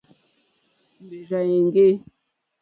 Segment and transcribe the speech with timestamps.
[1.03, 1.89] Mbèrzà èŋɡê.